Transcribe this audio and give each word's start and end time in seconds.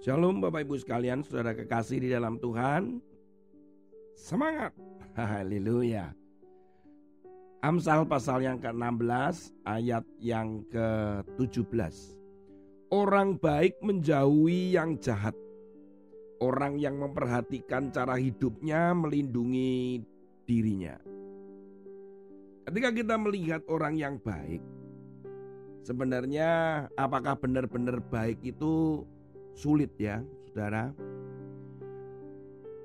Shalom 0.00 0.40
Bapak 0.40 0.64
Ibu 0.64 0.80
sekalian, 0.80 1.20
saudara 1.20 1.52
kekasih 1.52 2.00
di 2.00 2.08
dalam 2.08 2.40
Tuhan. 2.40 3.04
Semangat. 4.16 4.72
Haleluya. 5.12 6.16
Amsal 7.60 8.08
pasal 8.08 8.40
yang 8.40 8.56
ke-16 8.64 9.60
ayat 9.68 10.00
yang 10.16 10.64
ke-17. 10.72 12.16
Orang 12.88 13.36
baik 13.36 13.76
menjauhi 13.84 14.72
yang 14.72 14.96
jahat. 15.04 15.36
Orang 16.40 16.80
yang 16.80 16.96
memperhatikan 16.96 17.92
cara 17.92 18.16
hidupnya 18.16 18.96
melindungi 18.96 20.00
dirinya. 20.48 20.96
Ketika 22.64 22.88
kita 22.96 23.20
melihat 23.20 23.60
orang 23.68 24.00
yang 24.00 24.16
baik, 24.16 24.64
sebenarnya 25.84 26.88
apakah 26.96 27.36
benar-benar 27.36 28.00
baik 28.00 28.40
itu 28.40 29.04
sulit 29.54 29.94
ya, 30.00 30.22
saudara. 30.50 30.92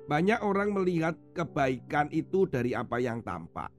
Banyak 0.06 0.40
orang 0.46 0.70
melihat 0.70 1.18
kebaikan 1.34 2.06
itu 2.14 2.46
dari 2.46 2.78
apa 2.78 3.02
yang 3.02 3.26
tampak, 3.26 3.74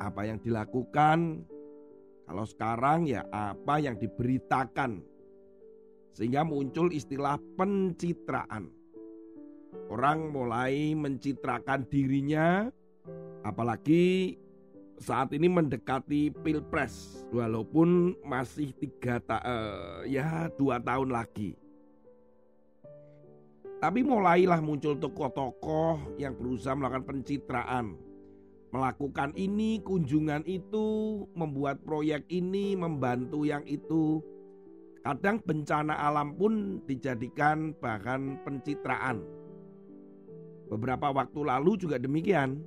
apa 0.00 0.20
yang 0.24 0.40
dilakukan. 0.40 1.44
Kalau 2.26 2.44
sekarang 2.48 3.06
ya, 3.06 3.22
apa 3.28 3.76
yang 3.78 4.00
diberitakan, 4.00 5.04
sehingga 6.16 6.42
muncul 6.48 6.90
istilah 6.90 7.36
pencitraan. 7.54 8.72
Orang 9.92 10.32
mulai 10.32 10.96
mencitrakan 10.96 11.86
dirinya, 11.86 12.66
apalagi 13.44 14.34
saat 14.96 15.32
ini 15.36 15.48
mendekati 15.48 16.32
pilpres 16.32 17.24
walaupun 17.28 18.16
masih 18.24 18.72
tiga 18.76 19.20
ta 19.20 19.40
uh, 19.44 20.00
ya 20.08 20.48
dua 20.56 20.80
tahun 20.80 21.12
lagi. 21.12 21.56
Tapi 23.76 24.00
mulailah 24.00 24.64
muncul 24.64 24.96
tokoh-tokoh 24.96 26.16
yang 26.16 26.32
berusaha 26.32 26.72
melakukan 26.72 27.04
pencitraan. 27.04 27.86
Melakukan 28.72 29.36
ini 29.36 29.84
kunjungan 29.84 30.42
itu 30.48 30.86
membuat 31.36 31.84
proyek 31.84 32.24
ini 32.32 32.72
membantu 32.72 33.44
yang 33.44 33.62
itu. 33.68 34.24
Kadang 35.04 35.38
bencana 35.44 35.92
alam 35.92 36.34
pun 36.34 36.82
dijadikan 36.88 37.76
bahan 37.78 38.42
pencitraan. 38.42 39.22
Beberapa 40.66 41.14
waktu 41.14 41.46
lalu 41.46 41.78
juga 41.78 42.00
demikian 42.00 42.58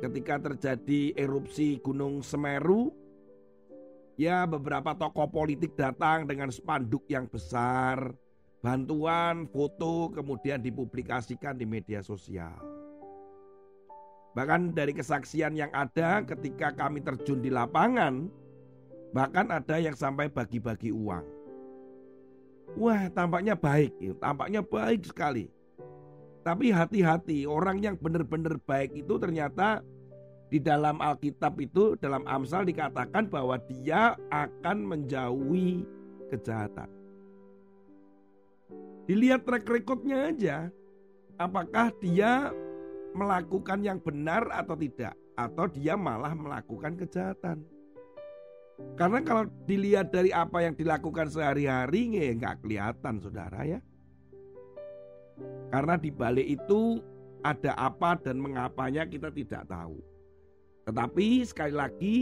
ketika 0.00 0.40
terjadi 0.40 1.12
erupsi 1.18 1.76
Gunung 1.82 2.24
Semeru, 2.24 2.94
ya 4.16 4.48
beberapa 4.48 4.96
tokoh 4.96 5.28
politik 5.28 5.76
datang 5.76 6.24
dengan 6.24 6.48
spanduk 6.48 7.04
yang 7.10 7.28
besar, 7.28 8.14
bantuan, 8.62 9.50
foto, 9.50 10.08
kemudian 10.14 10.62
dipublikasikan 10.62 11.58
di 11.58 11.66
media 11.66 12.00
sosial. 12.00 12.56
Bahkan 14.32 14.72
dari 14.72 14.96
kesaksian 14.96 15.52
yang 15.52 15.68
ada 15.76 16.24
ketika 16.24 16.72
kami 16.72 17.04
terjun 17.04 17.44
di 17.44 17.52
lapangan, 17.52 18.32
bahkan 19.12 19.52
ada 19.52 19.76
yang 19.76 19.92
sampai 19.92 20.32
bagi-bagi 20.32 20.88
uang. 20.88 21.26
Wah, 22.80 23.12
tampaknya 23.12 23.52
baik, 23.52 23.92
tampaknya 24.16 24.64
baik 24.64 25.04
sekali. 25.04 25.52
Tapi 26.42 26.74
hati-hati, 26.74 27.46
orang 27.46 27.78
yang 27.78 27.94
benar-benar 27.94 28.58
baik 28.66 28.98
itu 28.98 29.14
ternyata 29.14 29.78
di 30.50 30.58
dalam 30.58 30.98
Alkitab 30.98 31.54
itu 31.62 31.94
dalam 31.96 32.26
Amsal 32.26 32.66
dikatakan 32.66 33.30
bahwa 33.30 33.56
dia 33.70 34.18
akan 34.28 34.78
menjauhi 34.84 35.86
kejahatan. 36.34 36.90
Dilihat 39.06 39.46
track 39.46 39.64
recordnya 39.70 40.34
aja, 40.34 40.56
apakah 41.38 41.94
dia 42.02 42.50
melakukan 43.14 43.86
yang 43.86 44.02
benar 44.02 44.46
atau 44.50 44.74
tidak, 44.74 45.14
atau 45.38 45.70
dia 45.70 45.94
malah 45.94 46.34
melakukan 46.34 46.98
kejahatan. 46.98 47.62
Karena 48.98 49.22
kalau 49.22 49.46
dilihat 49.68 50.10
dari 50.10 50.34
apa 50.34 50.64
yang 50.66 50.74
dilakukan 50.74 51.30
sehari-hari, 51.30 52.34
nggak 52.34 52.66
kelihatan, 52.66 53.22
saudara 53.22 53.62
ya. 53.62 53.78
Karena 55.72 55.96
di 55.96 56.12
balik 56.12 56.44
itu 56.44 57.00
ada 57.40 57.72
apa 57.80 58.20
dan 58.20 58.36
mengapanya 58.38 59.08
kita 59.08 59.32
tidak 59.32 59.64
tahu. 59.66 59.98
Tetapi 60.84 61.26
sekali 61.48 61.74
lagi 61.74 62.16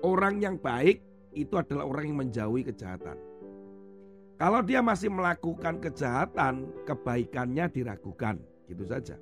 orang 0.00 0.40
yang 0.40 0.56
baik 0.56 1.04
itu 1.36 1.52
adalah 1.60 1.84
orang 1.84 2.04
yang 2.08 2.18
menjauhi 2.24 2.64
kejahatan. 2.64 3.20
Kalau 4.40 4.58
dia 4.64 4.82
masih 4.82 5.12
melakukan 5.12 5.78
kejahatan, 5.78 6.66
kebaikannya 6.82 7.70
diragukan, 7.70 8.42
gitu 8.66 8.82
saja. 8.88 9.14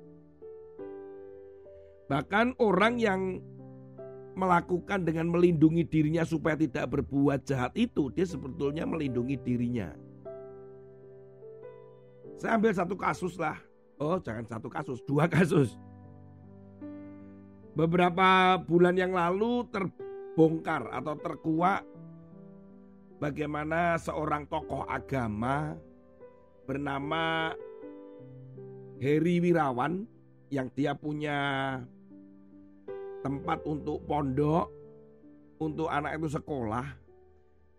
Bahkan 2.09 2.57
orang 2.57 2.97
yang 2.97 3.37
melakukan 4.33 5.05
dengan 5.05 5.29
melindungi 5.29 5.85
dirinya 5.85 6.25
supaya 6.25 6.57
tidak 6.57 6.89
berbuat 6.89 7.45
jahat 7.45 7.75
itu, 7.77 8.09
dia 8.15 8.25
sebetulnya 8.25 8.87
melindungi 8.87 9.37
dirinya. 9.37 9.93
Saya 12.41 12.57
ambil 12.57 12.73
satu 12.73 12.97
kasus 12.97 13.37
lah. 13.37 13.53
Oh 14.01 14.17
jangan 14.17 14.41
satu 14.49 14.65
kasus, 14.65 14.97
dua 15.05 15.29
kasus. 15.29 15.77
Beberapa 17.77 18.57
bulan 18.65 18.97
yang 18.97 19.13
lalu 19.13 19.61
terbongkar 19.69 20.89
atau 20.89 21.13
terkuak 21.21 21.85
bagaimana 23.21 23.93
seorang 24.01 24.49
tokoh 24.49 24.89
agama 24.89 25.77
bernama 26.65 27.53
Heri 28.97 29.37
Wirawan 29.37 30.09
yang 30.49 30.65
dia 30.73 30.97
punya 30.97 31.37
tempat 33.21 33.61
untuk 33.69 34.01
pondok, 34.09 34.65
untuk 35.61 35.93
anak 35.93 36.17
itu 36.17 36.41
sekolah. 36.41 36.89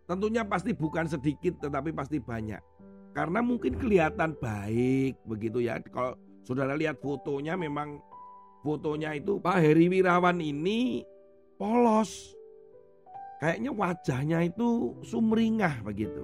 Tentunya 0.07 0.47
pasti 0.47 0.71
bukan 0.71 1.11
sedikit 1.11 1.59
tetapi 1.67 1.91
pasti 1.91 2.23
banyak. 2.23 2.72
Karena 3.13 3.45
mungkin 3.45 3.77
kelihatan 3.77 4.33
baik 4.41 5.21
begitu 5.29 5.61
ya. 5.61 5.77
Kalau 5.93 6.17
saudara 6.45 6.73
lihat 6.73 6.97
fotonya 7.05 7.61
memang 7.61 8.01
fotonya 8.65 9.13
itu 9.13 9.37
Pak 9.37 9.61
Heri 9.61 9.93
Wirawan 9.93 10.41
ini 10.41 11.05
polos. 11.61 12.33
Kayaknya 13.43 13.71
wajahnya 13.75 14.39
itu 14.49 14.97
sumringah 15.05 15.85
begitu. 15.85 16.23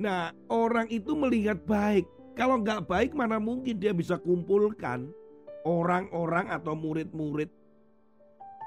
Nah 0.00 0.32
orang 0.48 0.88
itu 0.88 1.12
melihat 1.12 1.60
baik. 1.68 2.08
Kalau 2.34 2.58
nggak 2.62 2.88
baik 2.88 3.12
mana 3.12 3.38
mungkin 3.38 3.78
dia 3.78 3.94
bisa 3.94 4.18
kumpulkan 4.18 5.10
orang-orang 5.68 6.48
atau 6.48 6.72
murid-murid 6.74 7.50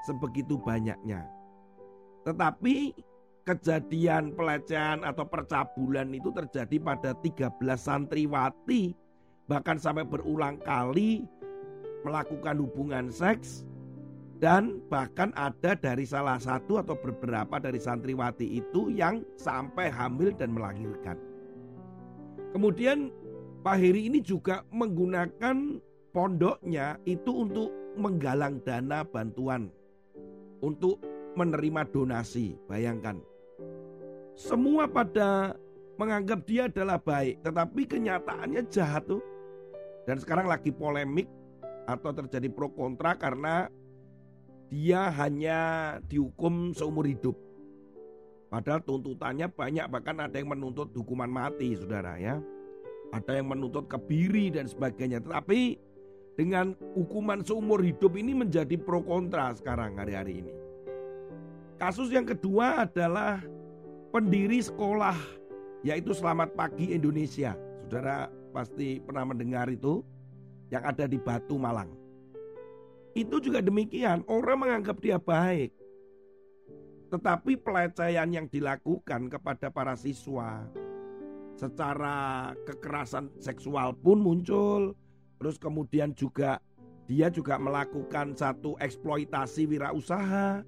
sebegitu 0.06 0.56
banyaknya. 0.60 1.26
Tetapi 2.24 2.92
kejadian 3.48 4.36
pelecehan 4.36 5.00
atau 5.00 5.24
percabulan 5.24 6.12
itu 6.12 6.28
terjadi 6.28 6.76
pada 6.76 7.16
13 7.16 7.56
santriwati 7.80 8.92
bahkan 9.48 9.80
sampai 9.80 10.04
berulang 10.04 10.60
kali 10.60 11.24
melakukan 12.04 12.60
hubungan 12.60 13.08
seks 13.08 13.64
dan 14.38 14.78
bahkan 14.86 15.32
ada 15.34 15.74
dari 15.74 16.04
salah 16.04 16.38
satu 16.38 16.78
atau 16.78 16.94
beberapa 16.94 17.58
dari 17.58 17.80
santriwati 17.80 18.60
itu 18.60 18.92
yang 18.92 19.24
sampai 19.34 19.90
hamil 19.90 20.30
dan 20.36 20.54
melahirkan. 20.54 21.18
Kemudian 22.54 23.10
Pak 23.66 23.76
Heri 23.82 24.06
ini 24.06 24.22
juga 24.22 24.62
menggunakan 24.70 25.82
pondoknya 26.14 27.02
itu 27.02 27.48
untuk 27.48 27.74
menggalang 27.98 28.62
dana 28.62 29.02
bantuan 29.02 29.74
untuk 30.62 31.02
menerima 31.34 31.90
donasi. 31.90 32.54
Bayangkan, 32.70 33.18
semua 34.38 34.86
pada 34.86 35.58
menganggap 35.98 36.46
dia 36.46 36.70
adalah 36.70 37.02
baik, 37.02 37.42
tetapi 37.42 37.82
kenyataannya 37.90 38.62
jahat 38.70 39.02
tuh. 39.10 39.18
Dan 40.06 40.22
sekarang 40.22 40.46
lagi 40.46 40.70
polemik 40.70 41.26
atau 41.90 42.14
terjadi 42.14 42.46
pro 42.46 42.70
kontra 42.70 43.18
karena 43.18 43.66
dia 44.70 45.10
hanya 45.10 45.58
dihukum 46.06 46.70
seumur 46.70 47.04
hidup. 47.10 47.34
Padahal 48.48 48.80
tuntutannya 48.80 49.50
banyak 49.52 49.90
bahkan 49.90 50.16
ada 50.22 50.38
yang 50.38 50.54
menuntut 50.54 50.94
hukuman 50.94 51.28
mati 51.28 51.76
saudara 51.76 52.16
ya. 52.16 52.40
Ada 53.12 53.42
yang 53.42 53.52
menuntut 53.52 53.90
kebiri 53.90 54.54
dan 54.54 54.64
sebagainya. 54.70 55.20
Tetapi 55.20 55.76
dengan 56.38 56.72
hukuman 56.96 57.44
seumur 57.44 57.84
hidup 57.84 58.16
ini 58.16 58.32
menjadi 58.32 58.78
pro 58.80 59.04
kontra 59.04 59.52
sekarang 59.52 59.98
hari-hari 60.00 60.46
ini. 60.46 60.54
Kasus 61.76 62.08
yang 62.08 62.24
kedua 62.24 62.88
adalah 62.88 63.44
pendiri 64.08 64.58
sekolah 64.64 65.16
yaitu 65.84 66.16
Selamat 66.16 66.52
Pagi 66.56 66.96
Indonesia. 66.96 67.54
Saudara 67.84 68.28
pasti 68.50 69.00
pernah 69.00 69.28
mendengar 69.28 69.68
itu 69.68 70.04
yang 70.72 70.84
ada 70.84 71.04
di 71.08 71.20
Batu 71.20 71.56
Malang. 71.56 71.92
Itu 73.16 73.40
juga 73.40 73.64
demikian, 73.64 74.24
orang 74.28 74.68
menganggap 74.68 75.00
dia 75.00 75.16
baik. 75.16 75.72
Tetapi 77.08 77.56
pelecehan 77.56 78.28
yang 78.36 78.46
dilakukan 78.52 79.32
kepada 79.32 79.72
para 79.72 79.96
siswa 79.96 80.68
secara 81.56 82.52
kekerasan 82.68 83.32
seksual 83.40 83.96
pun 83.96 84.20
muncul. 84.20 84.92
Terus 85.40 85.56
kemudian 85.56 86.12
juga 86.12 86.60
dia 87.08 87.32
juga 87.32 87.56
melakukan 87.56 88.36
satu 88.36 88.76
eksploitasi 88.76 89.64
wirausaha. 89.64 90.60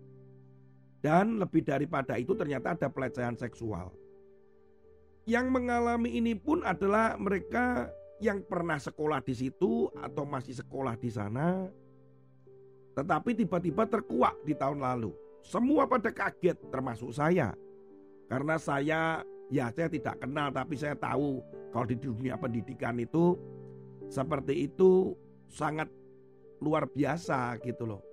Dan 1.00 1.40
lebih 1.40 1.64
daripada 1.64 2.20
itu 2.20 2.36
ternyata 2.36 2.76
ada 2.76 2.88
pelecehan 2.92 3.36
seksual. 3.36 3.88
Yang 5.24 5.46
mengalami 5.48 6.12
ini 6.16 6.36
pun 6.36 6.60
adalah 6.60 7.16
mereka 7.16 7.88
yang 8.20 8.44
pernah 8.44 8.76
sekolah 8.76 9.24
di 9.24 9.32
situ 9.32 9.88
atau 9.96 10.28
masih 10.28 10.60
sekolah 10.60 10.94
di 11.00 11.08
sana. 11.08 11.72
Tetapi 12.92 13.32
tiba-tiba 13.32 13.88
terkuak 13.88 14.36
di 14.44 14.52
tahun 14.52 14.84
lalu. 14.84 15.16
Semua 15.40 15.88
pada 15.88 16.12
kaget 16.12 16.60
termasuk 16.68 17.16
saya. 17.16 17.56
Karena 18.28 18.60
saya 18.60 19.24
ya 19.48 19.72
saya 19.72 19.88
tidak 19.88 20.20
kenal 20.20 20.52
tapi 20.52 20.76
saya 20.76 20.94
tahu 20.94 21.40
kalau 21.72 21.86
di 21.88 21.96
dunia 21.98 22.38
pendidikan 22.38 22.94
itu 23.00 23.34
seperti 24.06 24.70
itu 24.70 25.16
sangat 25.48 25.88
luar 26.60 26.86
biasa 26.92 27.56
gitu 27.64 27.88
loh. 27.88 28.09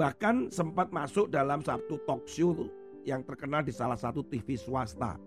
Bahkan 0.00 0.48
sempat 0.48 0.88
masuk 0.88 1.28
dalam 1.28 1.60
satu 1.60 2.00
talk 2.08 2.24
show 2.24 2.56
yang 3.04 3.20
terkenal 3.20 3.60
di 3.60 3.68
salah 3.68 4.00
satu 4.00 4.24
TV 4.24 4.56
swasta 4.56 5.20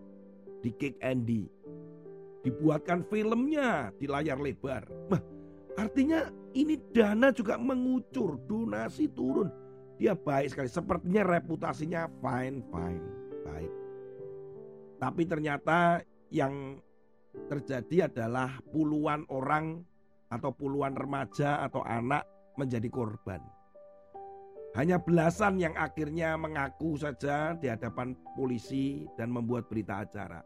di 0.66 0.74
Kick 0.74 0.98
Andy. 0.98 1.46
Dibuatkan 2.42 3.06
filmnya 3.06 3.94
di 4.02 4.10
layar 4.10 4.42
lebar. 4.42 4.81
Nah, 5.14 5.22
artinya 5.78 6.25
ini 6.58 6.81
dana 6.90 7.30
juga 7.30 7.62
mengucur, 7.62 8.42
donasi 8.50 9.14
turun. 9.14 9.54
Dia 10.02 10.18
baik 10.18 10.58
sekali, 10.58 10.66
sepertinya 10.74 11.22
reputasinya 11.22 12.10
fine 12.18 12.66
fine, 12.74 13.06
baik. 13.46 13.74
Tapi 14.98 15.24
ternyata 15.30 16.02
yang 16.34 16.81
terjadi 17.46 18.10
adalah 18.10 18.58
puluhan 18.74 19.30
orang 19.30 19.86
atau 20.34 20.50
puluhan 20.50 20.98
remaja 20.98 21.62
atau 21.62 21.86
anak 21.86 22.25
menjadi 22.58 22.90
korban. 22.90 23.62
Hanya 24.74 24.98
belasan 24.98 25.62
yang 25.62 25.78
akhirnya 25.78 26.34
mengaku 26.34 26.98
saja 26.98 27.54
di 27.54 27.70
hadapan 27.70 28.18
polisi 28.34 29.06
dan 29.14 29.30
membuat 29.30 29.70
berita 29.70 30.02
acara. 30.02 30.42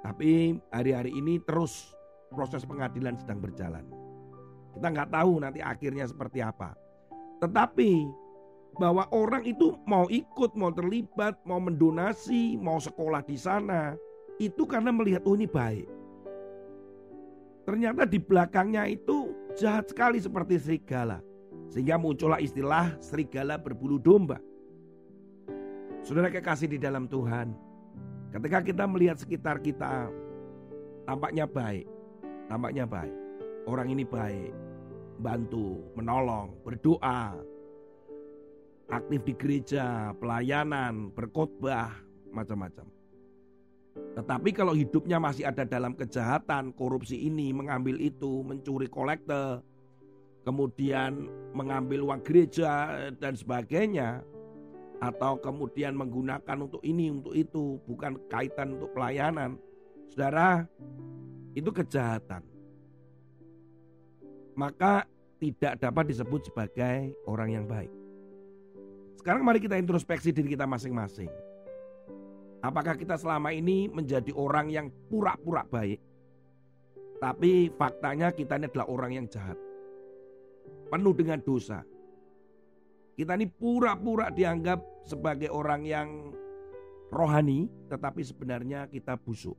Tapi 0.00 0.56
hari-hari 0.72 1.12
ini 1.12 1.36
terus 1.44 1.92
proses 2.32 2.64
pengadilan 2.64 3.20
sedang 3.20 3.44
berjalan. 3.44 3.84
Kita 4.72 4.88
nggak 4.88 5.12
tahu 5.12 5.32
nanti 5.36 5.60
akhirnya 5.60 6.08
seperti 6.08 6.40
apa. 6.40 6.72
Tetapi 7.44 8.08
bahwa 8.80 9.04
orang 9.12 9.44
itu 9.44 9.76
mau 9.84 10.08
ikut, 10.08 10.56
mau 10.56 10.72
terlibat, 10.72 11.36
mau 11.44 11.60
mendonasi, 11.60 12.56
mau 12.56 12.80
sekolah 12.80 13.20
di 13.20 13.36
sana, 13.36 13.92
itu 14.40 14.64
karena 14.64 14.88
melihat 14.88 15.20
oh 15.28 15.36
ini 15.36 15.44
baik. 15.44 15.84
Ternyata 17.68 18.08
di 18.08 18.16
belakangnya 18.16 18.88
itu 18.88 19.36
jahat 19.60 19.92
sekali 19.92 20.16
seperti 20.16 20.56
serigala. 20.56 21.20
Sehingga 21.70 21.94
muncullah 21.94 22.42
istilah 22.42 22.98
serigala 22.98 23.54
berbulu 23.54 24.02
domba. 24.02 24.42
Saudara 26.02 26.26
kekasih 26.26 26.66
di 26.66 26.78
dalam 26.82 27.06
Tuhan. 27.06 27.54
Ketika 28.34 28.58
kita 28.58 28.84
melihat 28.90 29.22
sekitar 29.22 29.62
kita 29.62 30.10
tampaknya 31.06 31.46
baik. 31.46 31.86
Tampaknya 32.50 32.84
baik. 32.90 33.14
Orang 33.70 33.86
ini 33.86 34.02
baik. 34.02 34.50
Bantu, 35.22 35.78
menolong, 35.94 36.58
berdoa. 36.66 37.38
Aktif 38.90 39.22
di 39.22 39.34
gereja, 39.38 40.10
pelayanan, 40.18 41.14
berkhotbah, 41.14 41.94
macam-macam. 42.34 42.90
Tetapi 44.18 44.50
kalau 44.50 44.74
hidupnya 44.74 45.22
masih 45.22 45.46
ada 45.46 45.62
dalam 45.62 45.94
kejahatan, 45.94 46.74
korupsi 46.74 47.14
ini, 47.30 47.54
mengambil 47.54 47.94
itu, 48.02 48.42
mencuri 48.42 48.90
kolektor, 48.90 49.62
kemudian 50.50 51.30
mengambil 51.54 52.10
uang 52.10 52.26
gereja 52.26 52.90
dan 53.22 53.38
sebagainya, 53.38 54.26
atau 54.98 55.38
kemudian 55.38 55.94
menggunakan 55.94 56.58
untuk 56.58 56.82
ini, 56.82 57.14
untuk 57.14 57.38
itu, 57.38 57.78
bukan 57.86 58.18
kaitan 58.26 58.74
untuk 58.74 58.90
pelayanan. 58.90 59.54
Saudara, 60.10 60.66
itu 61.54 61.70
kejahatan. 61.70 62.42
Maka 64.58 65.06
tidak 65.38 65.78
dapat 65.78 66.10
disebut 66.10 66.50
sebagai 66.50 67.14
orang 67.30 67.48
yang 67.54 67.64
baik. 67.70 67.94
Sekarang 69.22 69.46
mari 69.46 69.62
kita 69.62 69.78
introspeksi 69.78 70.34
diri 70.34 70.58
kita 70.58 70.66
masing-masing. 70.66 71.30
Apakah 72.60 72.98
kita 72.98 73.14
selama 73.16 73.54
ini 73.54 73.86
menjadi 73.88 74.34
orang 74.34 74.68
yang 74.68 74.90
pura-pura 75.08 75.62
baik? 75.64 76.02
Tapi 77.22 77.72
faktanya 77.78 78.34
kita 78.34 78.58
ini 78.58 78.68
adalah 78.68 78.88
orang 78.90 79.16
yang 79.16 79.26
jahat. 79.30 79.69
Penuh 80.90 81.14
dengan 81.14 81.38
dosa. 81.38 81.86
Kita 83.14 83.38
ini 83.38 83.46
pura-pura 83.46 84.32
dianggap 84.34 85.06
sebagai 85.06 85.52
orang 85.52 85.86
yang 85.86 86.08
rohani, 87.14 87.70
tetapi 87.86 88.22
sebenarnya 88.26 88.90
kita 88.90 89.14
busuk. 89.18 89.54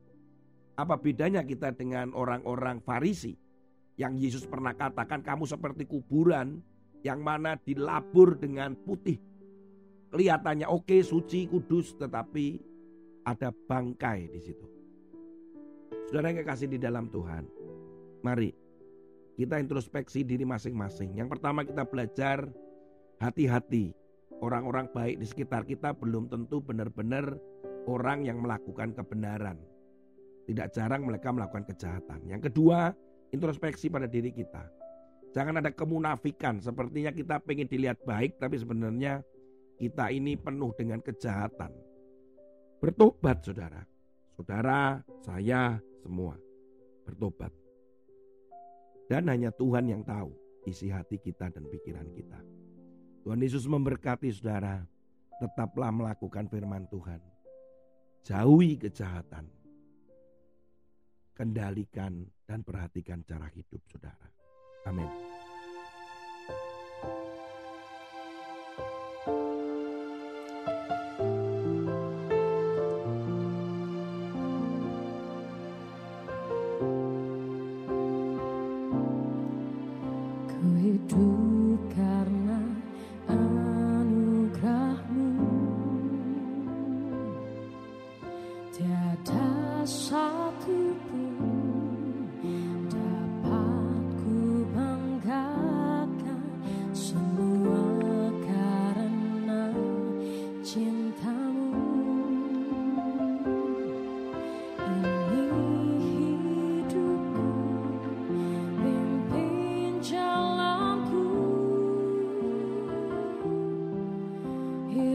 Apa 0.76 0.98
bedanya 0.98 1.46
kita 1.46 1.72
dengan 1.72 2.12
orang-orang 2.12 2.84
Farisi 2.84 3.38
yang 4.00 4.18
Yesus 4.18 4.48
pernah 4.48 4.74
katakan 4.74 5.22
kamu 5.22 5.46
seperti 5.46 5.86
kuburan 5.86 6.64
yang 7.06 7.22
mana 7.22 7.60
dilabur 7.60 8.40
dengan 8.40 8.74
putih. 8.74 9.20
Kelihatannya 10.12 10.68
oke, 10.68 11.00
suci, 11.06 11.48
kudus, 11.48 11.96
tetapi 11.96 12.60
ada 13.24 13.54
bangkai 13.54 14.28
di 14.28 14.40
situ. 14.42 14.66
Saudara 16.10 16.34
yang 16.34 16.44
kekasih 16.44 16.68
di 16.68 16.80
dalam 16.82 17.08
Tuhan, 17.08 17.48
mari 18.26 18.52
kita 19.36 19.60
introspeksi 19.60 20.28
diri 20.28 20.44
masing-masing. 20.44 21.16
Yang 21.16 21.38
pertama 21.38 21.64
kita 21.64 21.88
belajar 21.88 22.48
hati-hati. 23.22 23.96
Orang-orang 24.42 24.90
baik 24.90 25.22
di 25.22 25.26
sekitar 25.30 25.70
kita 25.70 25.94
belum 25.94 26.26
tentu 26.26 26.66
benar-benar 26.66 27.38
orang 27.86 28.26
yang 28.26 28.42
melakukan 28.42 28.98
kebenaran. 28.98 29.62
Tidak 30.50 30.74
jarang 30.74 31.06
mereka 31.06 31.30
melakukan 31.30 31.70
kejahatan. 31.70 32.26
Yang 32.26 32.50
kedua, 32.50 32.90
introspeksi 33.30 33.94
pada 33.94 34.10
diri 34.10 34.34
kita. 34.34 34.66
Jangan 35.32 35.64
ada 35.64 35.72
kemunafikan, 35.72 36.60
sepertinya 36.60 37.14
kita 37.14 37.40
pengen 37.40 37.70
dilihat 37.72 38.04
baik 38.04 38.36
tapi 38.36 38.60
sebenarnya 38.60 39.24
kita 39.80 40.12
ini 40.12 40.36
penuh 40.36 40.76
dengan 40.76 41.00
kejahatan. 41.00 41.72
Bertobat 42.82 43.46
saudara. 43.46 43.82
Saudara, 44.36 45.00
saya, 45.22 45.78
semua. 46.02 46.34
Bertobat. 47.06 47.61
Dan 49.12 49.28
hanya 49.28 49.52
Tuhan 49.52 49.92
yang 49.92 50.08
tahu 50.08 50.32
isi 50.64 50.88
hati 50.88 51.20
kita 51.20 51.52
dan 51.52 51.68
pikiran 51.68 52.08
kita. 52.16 52.40
Tuhan 53.28 53.44
Yesus 53.44 53.68
memberkati 53.68 54.32
saudara. 54.32 54.88
Tetaplah 55.36 55.92
melakukan 55.92 56.48
firman 56.48 56.88
Tuhan. 56.88 57.20
Jauhi 58.24 58.80
kejahatan. 58.80 59.52
Kendalikan 61.36 62.24
dan 62.48 62.64
perhatikan 62.64 63.20
cara 63.28 63.52
hidup 63.52 63.84
saudara. 63.92 64.32
Amin. 64.88 65.31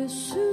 是。 0.08 0.45